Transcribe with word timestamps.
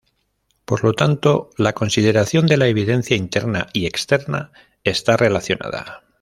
Por 0.65 0.83
lo 0.83 0.93
tanto, 0.93 1.51
la 1.59 1.73
consideración 1.73 2.47
de 2.47 2.57
la 2.57 2.65
evidencia 2.65 3.15
interna 3.15 3.67
y 3.71 3.85
externa 3.85 4.51
está 4.83 5.15
relacionada. 5.15 6.01